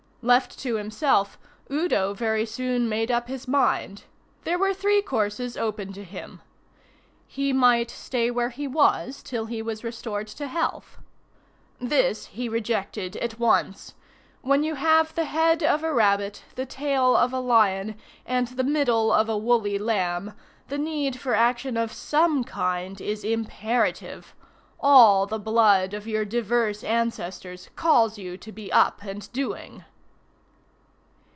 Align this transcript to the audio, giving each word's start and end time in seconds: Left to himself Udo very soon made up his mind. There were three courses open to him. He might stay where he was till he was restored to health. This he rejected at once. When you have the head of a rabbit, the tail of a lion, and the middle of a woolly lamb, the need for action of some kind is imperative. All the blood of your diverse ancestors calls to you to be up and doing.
Left 0.23 0.59
to 0.59 0.75
himself 0.75 1.39
Udo 1.71 2.13
very 2.13 2.45
soon 2.45 2.87
made 2.87 3.09
up 3.09 3.27
his 3.27 3.47
mind. 3.47 4.03
There 4.43 4.59
were 4.59 4.71
three 4.71 5.01
courses 5.01 5.57
open 5.57 5.93
to 5.93 6.03
him. 6.03 6.43
He 7.25 7.51
might 7.51 7.89
stay 7.89 8.29
where 8.29 8.51
he 8.51 8.67
was 8.67 9.23
till 9.23 9.47
he 9.47 9.63
was 9.63 9.83
restored 9.83 10.27
to 10.27 10.45
health. 10.47 10.99
This 11.79 12.27
he 12.27 12.47
rejected 12.47 13.17
at 13.17 13.39
once. 13.39 13.95
When 14.43 14.63
you 14.63 14.75
have 14.75 15.15
the 15.15 15.25
head 15.25 15.63
of 15.63 15.83
a 15.83 15.91
rabbit, 15.91 16.43
the 16.53 16.67
tail 16.67 17.15
of 17.17 17.33
a 17.33 17.39
lion, 17.39 17.95
and 18.23 18.47
the 18.49 18.63
middle 18.63 19.11
of 19.11 19.27
a 19.27 19.35
woolly 19.35 19.79
lamb, 19.79 20.33
the 20.67 20.77
need 20.77 21.19
for 21.19 21.33
action 21.33 21.75
of 21.77 21.91
some 21.91 22.43
kind 22.43 23.01
is 23.01 23.23
imperative. 23.23 24.35
All 24.79 25.25
the 25.25 25.39
blood 25.39 25.95
of 25.95 26.05
your 26.07 26.25
diverse 26.25 26.83
ancestors 26.83 27.71
calls 27.75 28.17
to 28.17 28.21
you 28.21 28.37
to 28.37 28.51
be 28.51 28.71
up 28.71 29.01
and 29.01 29.27
doing. 29.33 29.83